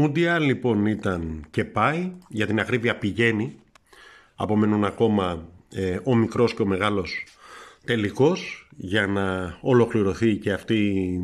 [0.00, 3.56] Μουντιάλ λοιπόν ήταν και πάει, για την ακρίβεια πηγαίνει.
[4.34, 7.24] Απομένουν ακόμα ε, ο μικρός και ο μεγάλος
[7.84, 11.20] τελικός για να ολοκληρωθεί και αυτή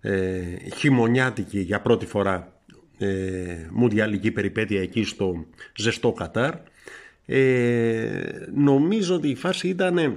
[0.00, 0.40] ε,
[0.76, 2.52] χειμωνιάτικη για πρώτη φορά
[2.98, 6.54] ε, μουντιαλική περιπέτεια εκεί στο ζεστό Κατάρ.
[7.26, 8.20] Ε,
[8.54, 10.12] νομίζω ότι η φάση ήταν ε,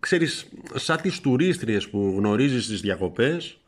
[0.00, 3.58] ξέρεις σαν τις τουρίστριες που γνωρίζεις στις διακοπές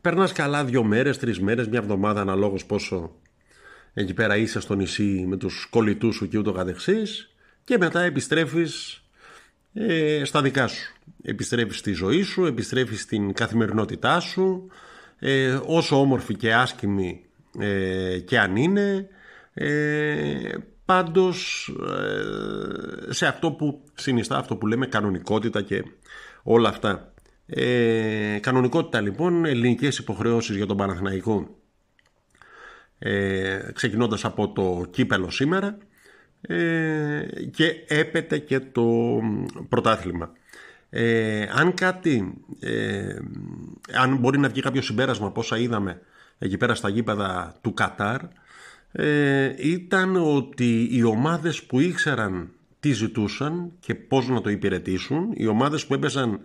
[0.00, 3.10] περνάς καλά δύο μέρες, τρεις μέρες, μια εβδομάδα αναλόγως πόσο
[3.94, 9.02] εκεί πέρα είσαι στο νησί με τους κολλητούς σου και ούτω καθεξής και μετά επιστρέφεις
[9.72, 10.94] ε, στα δικά σου.
[11.22, 14.70] Επιστρέφεις στη ζωή σου, επιστρέφεις στην καθημερινότητά σου
[15.18, 17.24] ε, όσο όμορφη και άσκημη
[17.58, 19.08] ε, και αν είναι
[19.54, 21.70] ε, πάντως
[23.08, 25.84] ε, σε αυτό που συνιστά αυτό που λέμε κανονικότητα και
[26.42, 27.12] όλα αυτά
[27.46, 31.56] ε, κανονικότητα λοιπόν, ελληνικές υποχρεώσεις για τον Παναθηναϊκό
[32.98, 35.78] ε, ξεκινώντας από το κύπελο σήμερα
[36.40, 39.18] ε, και έπεται και το
[39.68, 40.32] πρωτάθλημα.
[40.90, 43.16] Ε, αν κάτι, ε,
[43.92, 46.00] αν μπορεί να βγει κάποιο συμπέρασμα από όσα είδαμε
[46.38, 48.20] εκεί πέρα στα γήπεδα του Κατάρ,
[48.92, 52.50] ε, ήταν ότι οι ομάδες που ήξεραν
[52.80, 56.40] τι ζητούσαν και πώς να το υπηρετήσουν, οι ομάδες που έπαιζαν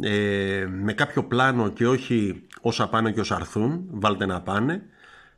[0.00, 4.82] ε, με κάποιο πλάνο και όχι όσα πάνε και όσα αρθούν, βάλτε να πάνε,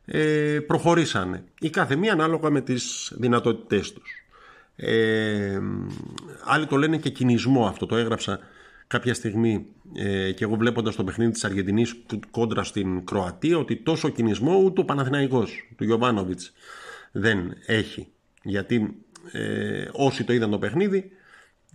[0.05, 1.43] ε, προχωρήσανε.
[1.59, 4.25] Η κάθε μία ανάλογα με τις δυνατότητές τους.
[4.75, 5.59] Ε,
[6.45, 8.39] άλλοι το λένε και κινησμό αυτό, το έγραψα
[8.87, 9.65] κάποια στιγμή
[9.95, 11.95] ε, και εγώ βλέποντας το παιχνίδι της Αργεντινής
[12.31, 16.53] κόντρα στην Κροατία ότι τόσο κινησμό ούτε ο Παναθηναϊκός του Γιωβάνοβιτς
[17.11, 18.07] δεν έχει.
[18.43, 18.95] Γιατί
[19.31, 21.11] ε, όσοι το είδαν το παιχνίδι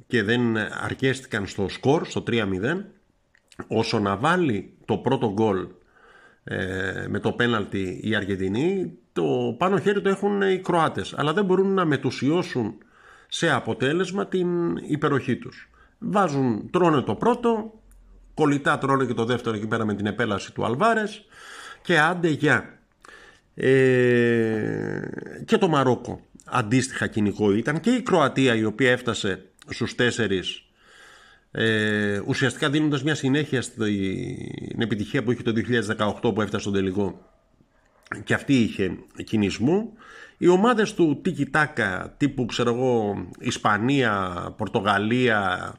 [0.08, 2.44] και δεν αρκέστηκαν στο σκορ, στο 3-0,
[3.66, 5.66] όσο να βάλει το πρώτο γκολ
[6.44, 11.44] ε, με το πέναλτι η Αργεντινή, το πάνω χέρι το έχουν οι Κροάτες, αλλά δεν
[11.44, 12.74] μπορούν να μετουσιώσουν
[13.28, 15.70] σε αποτέλεσμα την υπεροχή τους.
[15.98, 17.80] Βάζουν, τρώνε το πρώτο,
[18.34, 21.24] κολλητά τρώνε και το δεύτερο εκεί πέρα με την επέλαση του Αλβάρες
[21.82, 22.78] και άντε για.
[23.54, 25.00] Ε,
[25.44, 30.62] και το Μαρόκο αντίστοιχα κοινικό ήταν και η Κροατία η οποία έφτασε στους τέσσερις.
[31.50, 35.52] Ε, ουσιαστικά δίνοντας μια συνέχεια στην επιτυχία που είχε το
[36.22, 37.28] 2018 που έφτασε στον τελικό
[38.24, 39.92] και αυτή είχε κινησμό
[40.38, 45.72] οι ομάδες του Τίκι Τάκα τύπου ξέρω εγώ Ισπανία, Πορτογαλία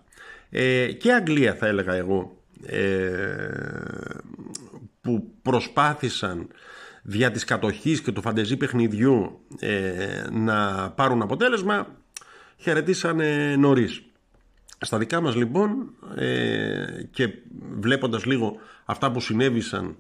[0.50, 3.50] ε, και Αγγλία θα έλεγα εγώ ε,
[5.02, 6.48] που προσπάθησαν
[7.04, 11.88] δια της κατοχής και του φαντεζή παιχνιδιού ε, να πάρουν αποτέλεσμα
[12.60, 14.02] χαιρετήσανε νωρίς.
[14.82, 17.30] Στα δικά μας λοιπόν ε, και
[17.80, 19.96] βλέποντας λίγο αυτά που συνέβησαν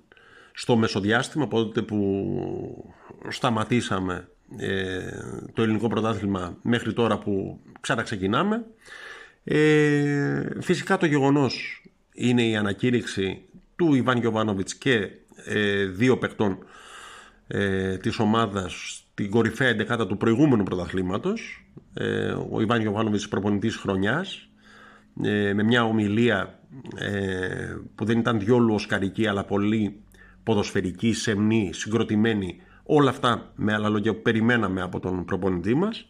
[0.53, 2.93] στο μεσοδιάστημα από τότε που
[3.27, 4.27] σταματήσαμε
[4.57, 5.09] ε,
[5.53, 8.65] το ελληνικό πρωτάθλημα μέχρι τώρα που ξαναξεκινάμε
[9.43, 11.83] ε, φυσικά το γεγονός
[12.13, 13.41] είναι η ανακήρυξη
[13.75, 15.09] του Ιβάν Γιωβάνοβιτς και
[15.45, 16.57] ε, δύο παιχτών
[17.47, 24.49] ε, της ομάδας την κορυφαία εντεκάτα του προηγούμενου πρωταθλήματος ε, ο Ιβάν Γιωβάνοβιτς προπονητής χρονιάς
[25.23, 26.59] ε, με μια ομιλία
[26.95, 30.01] ε, που δεν ήταν διόλου οσκαρική αλλά πολύ
[30.43, 36.09] ποδοσφαιρική, σεμνή, συγκροτημένη όλα αυτά με άλλα λόγια που περιμέναμε από τον προπονητή μας.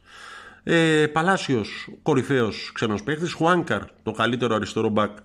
[0.64, 5.18] Ε, Παλάσιος κορυφαίος ξένος παίχτης Χουάνκαρ το καλύτερο αριστερό μπακ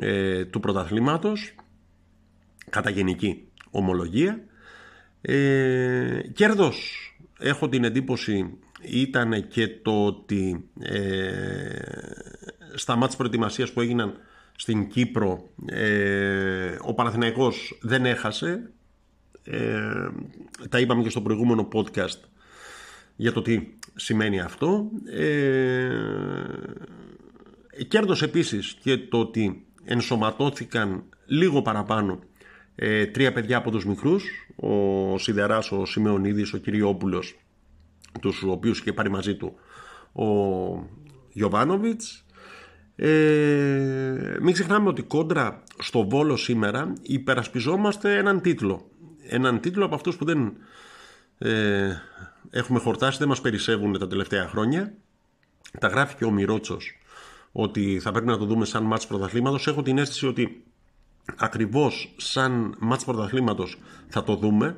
[0.00, 1.54] ε, του πρωταθλήματος
[2.70, 4.40] κατά γενική ομολογία.
[5.20, 7.05] Ε, κέρδος
[7.38, 11.68] έχω την εντύπωση ήταν και το ότι ε,
[12.74, 14.18] στα μάτια προετοιμασίας που έγιναν
[14.56, 18.70] στην Κύπρο ε, ο Παναθηναϊκός δεν έχασε.
[19.44, 20.08] Ε,
[20.68, 22.18] τα είπαμε και στο προηγούμενο podcast
[23.16, 24.90] για το τι σημαίνει αυτό.
[25.10, 25.90] Ε,
[27.88, 32.18] κέρδος επίσης και το ότι ενσωματώθηκαν λίγο παραπάνω
[32.76, 34.24] ε, τρία παιδιά από τους μικρούς
[34.56, 37.38] ο Σιδεράς, ο Σιμεωνίδης, ο Κυριόπουλος
[38.20, 39.54] τους οποίους είχε πάρει μαζί του
[40.12, 40.24] ο
[41.32, 42.24] Γιωβάνοβιτς.
[42.96, 48.90] Ε, μην ξεχνάμε ότι κόντρα στο Βόλο σήμερα υπερασπιζόμαστε έναν τίτλο.
[49.28, 50.52] Έναν τίτλο από αυτούς που δεν
[51.38, 51.90] ε,
[52.50, 54.92] έχουμε χορτάσει δεν μας περισσεύουν τα τελευταία χρόνια.
[55.80, 56.98] Τα γράφει και ο Μιρότσος
[57.52, 59.66] ότι θα πρέπει να το δούμε σαν μάτς πρωταθλήματος.
[59.66, 60.64] Έχω την αίσθηση ότι
[61.36, 63.78] ακριβώς σαν μάτς πρωταθλήματος
[64.08, 64.76] θα το δούμε.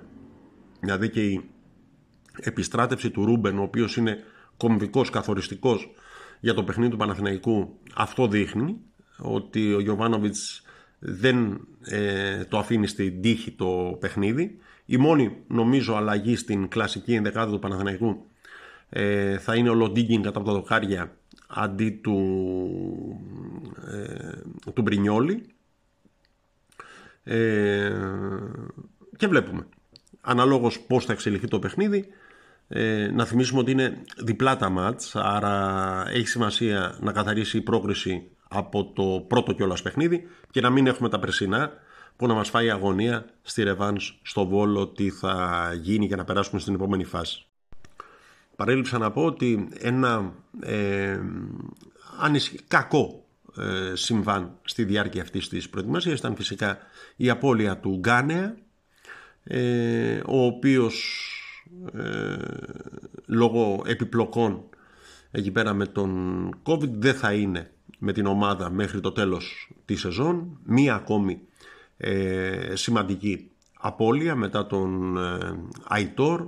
[0.81, 1.45] Δηλαδή και η
[2.41, 4.19] επιστράτευση του Ρούμπεν ο οποίος είναι
[4.57, 5.91] κομβικός, καθοριστικός
[6.41, 8.77] για το παιχνίδι του Παναθηναϊκού αυτό δείχνει
[9.19, 10.63] ότι ο Γιωβάνοβιτς
[10.99, 14.59] δεν ε, το αφήνει στην τύχη το παιχνίδι.
[14.85, 18.27] Η μόνη νομίζω αλλαγή στην κλασική ενδεκάδα του Παναθηναϊκού
[18.89, 21.17] ε, θα είναι ο Λοντίγκιν κατά τα δοκάρια
[21.49, 22.19] αντί του,
[23.87, 25.43] ε, του Μπρινιόλη
[27.29, 27.93] ε,
[29.17, 29.67] και βλέπουμε
[30.21, 32.05] αναλόγως πώς θα εξελιχθεί το παιχνίδι
[32.69, 38.31] ε, να θυμίσουμε ότι είναι διπλά τα μάτς άρα έχει σημασία να καθαρίσει η πρόκριση
[38.49, 41.73] από το πρώτο κιόλας παιχνίδι και να μην έχουμε τα περσινά
[42.17, 46.61] που να μας φάει αγωνία στη ρεβάνς στο Βόλο τι θα γίνει για να περάσουμε
[46.61, 47.47] στην επόμενη φάση.
[48.57, 51.21] Παρέλειψα να πω ότι ένα ε,
[52.69, 53.28] κακό ε,
[53.93, 56.19] συμβάν στη διάρκεια αυτής της προετοιμασίας.
[56.19, 56.79] Ήταν φυσικά
[57.17, 58.57] η απώλεια του Γκάνεα
[59.45, 61.23] ε, ο οποίος
[61.95, 62.37] ε,
[63.27, 64.63] λόγω επιπλοκών
[65.31, 70.01] εκεί πέρα με τον COVID δεν θα είναι με την ομάδα μέχρι το τέλος της
[70.01, 70.59] σεζόν.
[70.65, 71.41] Μία ακόμη
[71.97, 75.39] ε, σημαντική απώλεια μετά τον ε,
[75.85, 76.47] Αϊτόρ,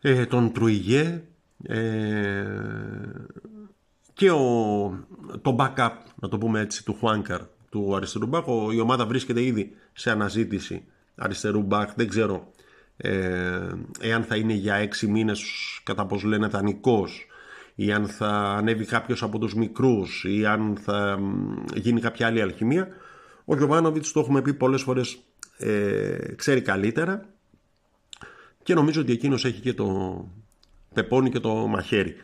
[0.00, 1.22] ε, τον Τρουιγέ
[1.62, 2.44] ε,
[4.14, 4.38] και ο,
[5.42, 7.40] το backup, να το πούμε έτσι, του Χουάνκαρ,
[7.70, 8.44] του αριστερού μπακ.
[8.72, 10.84] Η ομάδα βρίσκεται ήδη σε αναζήτηση
[11.14, 11.90] αριστερού μπακ.
[11.96, 12.52] Δεν ξέρω
[12.96, 13.68] ε,
[14.00, 15.42] εάν θα είναι για έξι μήνες
[15.82, 17.26] κατά πως λένε δανεικός
[17.74, 21.18] ή αν θα ανέβει κάποιος από τους μικρούς ή αν θα
[21.74, 22.88] γίνει κάποια άλλη αλχημία
[23.44, 25.18] ο Γιωβάνοβιτς το έχουμε πει πολλές φορές
[25.58, 27.28] ε, ξέρει καλύτερα
[28.62, 30.18] και νομίζω ότι εκείνος έχει και το
[30.94, 32.16] πεπόνι και το μαχαίρι.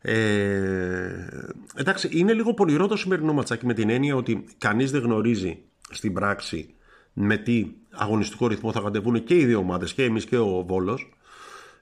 [0.00, 1.26] Ε,
[1.74, 5.58] εντάξει, είναι λίγο πονηρό το σημερινό ματσάκι με την έννοια ότι κανείς δεν γνωρίζει
[5.90, 6.74] στην πράξη
[7.12, 11.12] με τι αγωνιστικό ρυθμό θα κατεβούν και οι δύο ομάδες, και εμείς και ο Βόλος,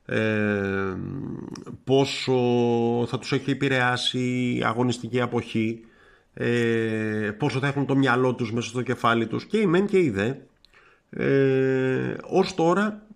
[0.04, 0.96] ε,
[1.84, 2.34] πόσο
[3.06, 5.80] θα τους έχει επηρεάσει η αγωνιστική αποχή,
[6.34, 9.98] ε, πόσο θα έχουν το μυαλό τους μέσα στο κεφάλι τους και η μεν και
[9.98, 10.32] η δε.
[11.10, 13.06] Ε, ως τώρα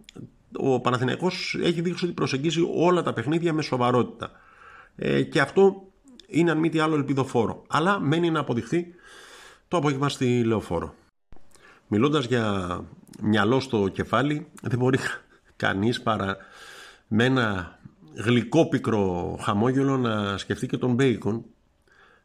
[0.53, 4.31] ο Παναθηναϊκός έχει δείξει ότι προσεγγίζει όλα τα παιχνίδια με σοβαρότητα.
[5.03, 5.83] Ε, και αυτό
[6.27, 7.63] είναι αν μη τι άλλο ελπιδοφόρο.
[7.69, 8.95] Αλλά μένει να αποδειχθεί
[9.69, 10.95] το απόγευμα στη Λεωφόρο.
[11.87, 12.81] Μιλώντας για
[13.23, 14.99] μυαλό στο κεφάλι, δεν μπορεί
[15.57, 16.37] κανείς παρά
[17.09, 17.79] με ένα
[18.15, 21.45] γλυκό πικρό χαμόγελο να σκεφτεί και τον Μπέικον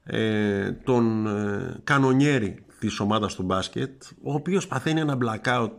[0.04, 5.78] ε, τον ε, κανονιέρη της ομάδας του μπάσκετ ο οποίος παθαίνει ένα blackout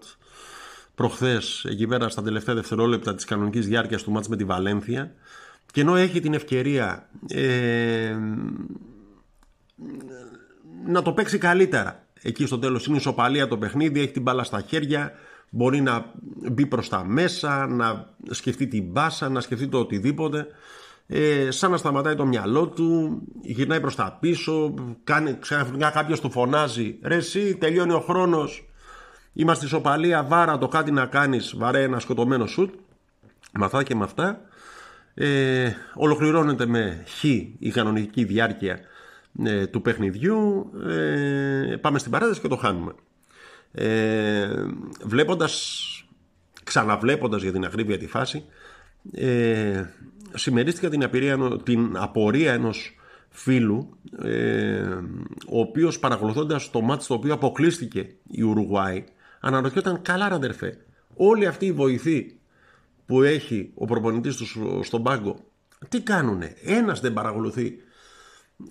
[0.95, 5.15] προχθές εκεί πέρα στα τελευταία δευτερόλεπτα της κανονικής διάρκειας του μάτς με τη Βαλένθια
[5.77, 8.17] και ενώ έχει την ευκαιρία ε,
[10.87, 12.07] να το παίξει καλύτερα.
[12.23, 15.13] Εκεί στο τέλος είναι ισοπαλία το παιχνίδι έχει την μπάλα στα χέρια
[15.51, 16.13] μπορεί να
[16.51, 20.47] μπει προς τα μέσα να σκεφτεί την μπάσα να σκεφτεί το οτιδήποτε.
[21.07, 26.31] Ε, σαν να σταματάει το μυαλό του, γυρνάει προς τα πίσω, κάνει, ξαφνικά κάποιος του
[26.31, 28.69] φωνάζει «Ρε εσύ, τελειώνει ο χρόνος,
[29.33, 32.75] είμαστε σοπαλία, βάρα το κάτι να κάνεις, βαρέ ένα σκοτωμένο σουτ».
[33.59, 34.41] Με αυτά και με αυτά
[35.19, 37.25] ε, ολοκληρώνεται με χ
[37.59, 38.81] η κανονική διάρκεια
[39.45, 42.93] ε, του παιχνιδιού, ε, πάμε στην παράδοση και το χάνουμε.
[43.73, 44.49] Ε,
[45.05, 45.83] βλέποντας,
[46.65, 48.45] ξαναβλέποντας για την ακρίβεια τη φάση,
[49.13, 49.85] ε,
[50.35, 54.81] συμμερίστηκα την, απειρία, την απορία ενός φίλου ε,
[55.49, 59.05] ο οποίος παρακολουθώντας το μάτς το οποίο αποκλείστηκε η Ουρουγουάη
[59.41, 60.79] αναρωτιόταν καλά αδερφέ
[61.15, 62.39] όλοι αυτοί οι βοηθοί
[63.07, 65.37] που έχει ο προπονητής τους στον πάγκο
[65.89, 67.79] τι κάνουνε; Ένας δεν παρακολουθεί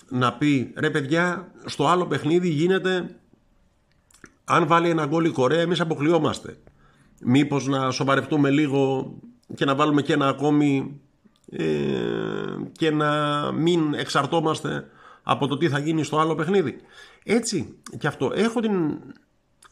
[0.10, 3.15] να πει ρε παιδιά στο άλλο παιχνίδι γίνεται
[4.44, 6.58] αν βάλει ένα γκολ η Κορέα εμείς αποκλειόμαστε
[7.22, 9.13] μήπως να σοβαρευτούμε λίγο
[9.56, 11.00] και να βάλουμε και ένα ακόμη
[11.50, 11.65] ε,
[12.72, 14.88] και να μην εξαρτώμαστε
[15.24, 16.75] από το τι θα γίνει στο άλλο παιχνίδι.
[17.24, 18.32] Έτσι και αυτό.
[18.34, 19.00] Έχω την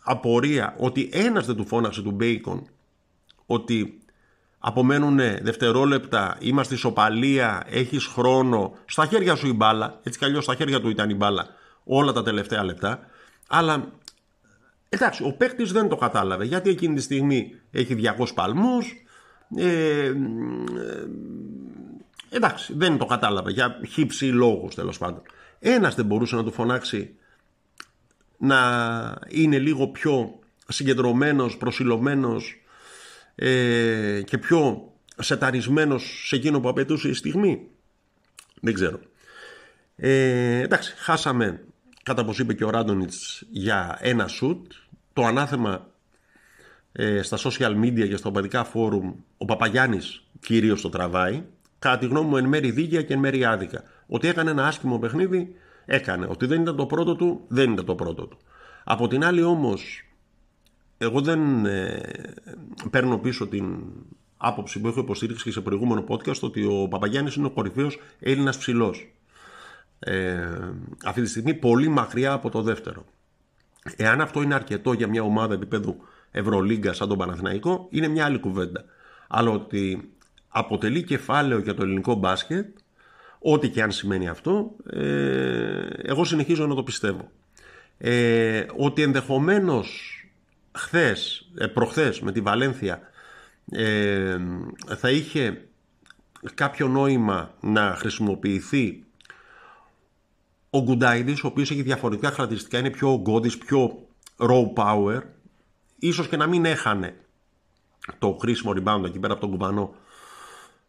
[0.04, 2.68] απορία ότι ένας δεν του φώναξε του Μπέικον
[3.46, 4.00] ότι
[4.66, 10.56] απομένουν δευτερόλεπτα, είμαστε ισοπαλία, έχεις χρόνο, στα χέρια σου η μπάλα, έτσι κι αλλιώς στα
[10.56, 11.48] χέρια του ήταν η μπάλα
[11.84, 13.00] όλα τα τελευταία λεπτά,
[13.48, 13.92] αλλά
[14.90, 19.04] εντάξει, ο παίκτης δεν το κατάλαβε, γιατί εκείνη τη στιγμή έχει 200 παλμούς,
[19.56, 20.14] ε, ε,
[22.30, 25.22] εντάξει, δεν το κατάλαβε για χύψη λόγους τέλος πάντων.
[25.60, 27.16] Ένας δεν μπορούσε να του φωνάξει
[28.38, 28.60] να
[29.28, 32.63] είναι λίγο πιο συγκεντρωμένος, προσιλωμένος
[33.36, 37.68] ε, και πιο σεταρισμένος σε εκείνο που απαιτούσε η στιγμή.
[38.62, 39.00] Δεν ξέρω.
[39.96, 41.64] Ε, εντάξει, χάσαμε
[42.04, 44.72] κατά πως είπε και ο Ράντονιτς για ένα σουτ.
[45.14, 45.94] Το ανάθεμα
[46.96, 51.44] ε, στα social media και στα οπαδικά φόρουμ ο Παπαγιάννης κυρίως το τραβάει
[51.80, 55.00] κατά τη γνώμη μου εν μέρη δίκαια και εν μέρη άδικα ότι έκανε ένα άσχημο
[55.00, 58.38] παιχνίδι έκανε ότι δεν ήταν το πρώτο του δεν ήταν το πρώτο του
[58.84, 60.04] από την άλλη όμως
[61.04, 62.02] εγώ δεν ε,
[62.90, 63.78] παίρνω πίσω την
[64.38, 68.58] άποψη που έχω υποστήριξει και σε προηγούμενο podcast ότι ο Παπαγιάννης είναι ο κορυφαίος Έλληνας
[68.58, 69.14] ψηλός.
[70.00, 70.50] Ε,
[71.06, 73.06] αυτή τη στιγμή πολύ μακριά από το δεύτερο.
[73.96, 75.98] Εάν αυτό είναι αρκετό για μια ομάδα επίπεδου
[76.32, 78.86] Ευρωλίγκα σαν τον Παναθηναϊκό, είναι μια άλλη κουβέντα.
[79.28, 80.12] Αλλά ότι
[80.50, 82.66] αποτελεί κεφάλαιο για το ελληνικό μπάσκετ,
[83.40, 87.32] ό,τι και αν σημαίνει αυτό, ε, εγώ συνεχίζω να το πιστεύω.
[87.98, 90.18] Ε, ότι ενδεχομένως
[90.76, 93.02] χθες, ε, προχθές με τη Βαλένθια
[93.72, 94.38] ε,
[94.98, 95.68] θα είχε
[96.54, 99.04] κάποιο νόημα να χρησιμοποιηθεί
[100.70, 105.22] ο Γκουντάιδης, ο οποίος έχει διαφορετικά χαρακτηριστικά, είναι πιο ογκώδης, πιο raw power,
[106.00, 107.16] ίσως και να μην έχανε
[108.20, 109.96] το χρήσιμο rebound εκεί πέρα από τον Κουμπανό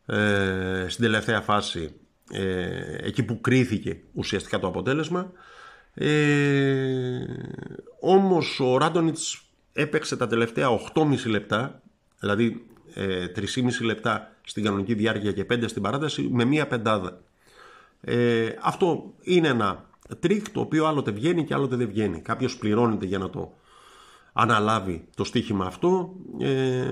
[0.06, 1.94] ε, στην τελευταία φάση,
[2.30, 5.32] ε, εκεί που κρίθηκε ουσιαστικά το αποτέλεσμα.
[5.94, 7.24] Ε,
[8.00, 9.44] όμως ο Ράντονιτς
[9.74, 11.82] έπαιξε τα τελευταία 8,5 λεπτά,
[12.20, 13.44] δηλαδή ε, 3,5
[13.82, 17.20] λεπτά στην κανονική διάρκεια και 5 στην παράταση, με μία πεντάδα.
[18.00, 19.84] Ε, αυτό είναι ένα
[20.20, 22.20] τρικ το οποίο άλλοτε βγαίνει και άλλοτε δεν βγαίνει.
[22.20, 23.52] Κάποιος πληρώνεται για να το
[24.32, 26.90] αναλάβει το στοίχημα αυτό ε,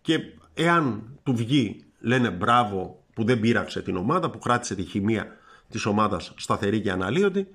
[0.00, 0.18] και
[0.54, 5.26] εάν του βγει λένε μπράβο που δεν πείραξε την ομάδα, που κράτησε τη χημεία
[5.68, 7.48] της ομάδας σταθερή και αναλλοίωτη,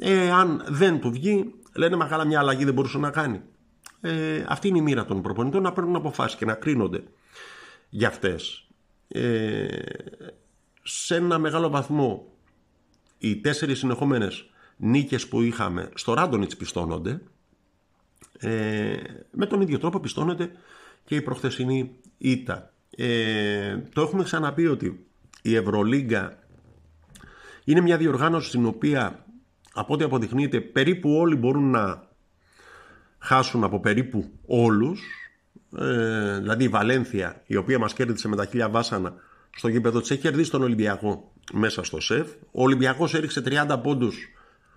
[0.00, 3.42] εάν δεν του βγει λένε μα καλά μια αλλαγή δεν μπορούσε να κάνει.
[4.06, 7.02] Ε, αυτή είναι η μοίρα των προπονητών να παίρνουν αποφάσεις και να κρίνονται
[7.88, 8.66] για αυτές.
[9.08, 9.66] Ε,
[10.82, 12.26] σε ένα μεγάλο βαθμό
[13.18, 17.20] οι τέσσερις συνεχόμενες νίκες που είχαμε στο Ράντονιτς πιστώνονται
[18.38, 18.96] ε,
[19.30, 20.50] με τον ίδιο τρόπο πιστώνεται
[21.04, 22.72] και η προχθεσινή ήττα.
[22.90, 25.06] Ε, το έχουμε ξαναπεί ότι
[25.42, 26.38] η Ευρωλίγκα
[27.64, 29.24] είναι μια διοργάνωση στην οποία
[29.72, 32.05] από ό,τι αποδεικνύεται περίπου όλοι μπορούν να
[33.18, 35.00] χάσουν από περίπου όλους.
[35.78, 39.14] Ε, δηλαδή η Βαλένθια η οποία μας κέρδισε με τα χίλια βάσανα
[39.56, 42.28] στο γήπεδο της έχει κερδίσει τον Ολυμπιακό μέσα στο ΣΕΦ.
[42.50, 44.16] Ο Ολυμπιακός έριξε 30 πόντους.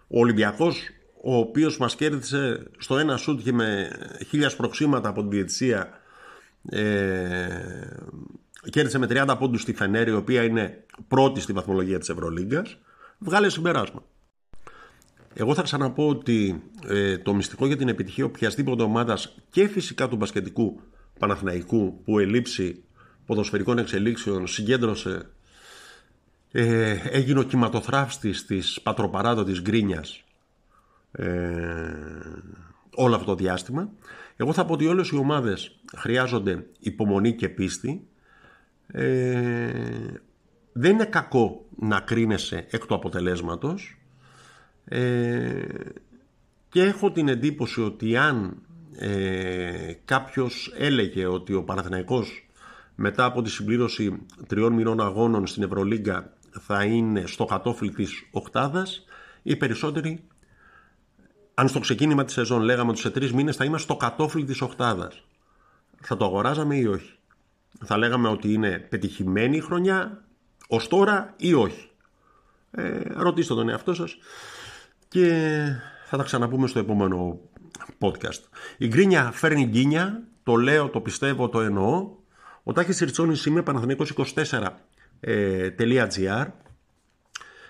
[0.08, 0.90] Ο Ολυμπιακός
[1.22, 3.90] ο οποίος μας κέρδισε στο ένα σούτ και με
[4.28, 5.90] χίλια σπροξήματα από την διετησία
[6.70, 7.48] ε,
[8.70, 12.78] κέρδισε με 30 πόντους στη Φενέρη η οποία είναι πρώτη στη βαθμολογία της Ευρωλίγκας
[13.18, 14.04] βγάλε συμπεράσμα
[15.40, 20.16] εγώ θα ξαναπώ ότι ε, το μυστικό για την επιτυχία οποιασδήποτε ομάδας και φυσικά του
[20.16, 20.82] μπασκετικού
[21.20, 22.84] Παναθηναϊκού που ελείψει
[23.26, 25.30] ποδοσφαιρικών εξελίξεων συγκέντρωσε
[26.52, 30.24] ε, έγινε ο κυματοθράφστης της πατροπαράδοτης γκρίνιας
[31.12, 31.28] ε,
[32.96, 33.90] όλο αυτό το διάστημα.
[34.36, 38.08] Εγώ θα πω ότι όλες οι ομάδες χρειάζονται υπομονή και πίστη.
[38.88, 39.72] Ε,
[40.74, 43.99] δεν είναι κακό να κρίνεσαι εκ του αποτελέσματος
[44.90, 45.66] ε,
[46.70, 48.62] και έχω την εντύπωση ότι αν
[48.96, 52.48] ε, κάποιος έλεγε ότι ο Παναθηναϊκός
[52.96, 59.06] μετά από τη συμπλήρωση τριών μηνών αγώνων στην Ευρωλίγκα θα είναι στο κατόφλι της οκτάδας,
[59.44, 60.24] οι περισσότεροι,
[61.54, 64.62] αν στο ξεκίνημα της σεζόν λέγαμε ότι σε τρεις μήνες θα είμαστε στο κατόφλι της
[64.62, 65.24] οκτάδας,
[66.02, 67.14] θα το αγοράζαμε ή όχι;
[67.86, 70.24] Θα λέγαμε ότι είναι πετυχημένη η χρονιά
[70.68, 71.90] ως τώρα ή όχι;
[72.72, 74.18] Ε, ρωτήστε τον εαυτό σας
[75.10, 75.56] και
[76.06, 77.40] θα τα ξαναπούμε στο επόμενο
[78.00, 78.42] podcast.
[78.78, 82.10] Η γκρίνια φέρνει γκίνια, το λέω, το πιστεύω, το εννοώ.
[82.64, 84.72] Ο Τάκης Ριτσόνης είμαι Παναθηναϊκός24.gr
[85.20, 85.70] ε,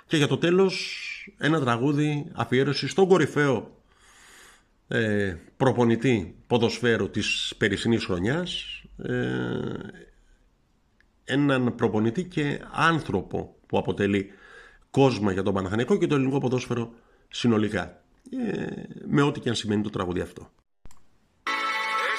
[0.05, 1.05] και για το τέλος
[1.37, 3.77] ένα τραγούδι αφιέρωση στον κορυφαίο
[4.87, 8.65] ε, προπονητή ποδοσφαίρου της περισσυνής χρονιάς
[8.97, 9.13] ε,
[11.23, 14.31] έναν προπονητή και άνθρωπο που αποτελεί
[14.91, 16.93] κόσμο για τον Παναθηναϊκό και το ελληνικό ποδόσφαιρο
[17.29, 18.03] συνολικά.
[18.31, 20.51] Ε, με ό,τι και αν σημαίνει το τραγούδι αυτό.
[21.43, 22.09] Κανονέ